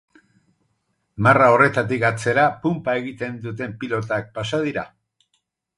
Marra 1.27 1.49
horretatik 1.55 2.07
atzera 2.11 2.47
punpa 2.65 2.97
egiten 3.03 3.39
duten 3.47 3.79
pilotak 3.85 4.35
pasa 4.41 4.67
dira. 4.71 4.93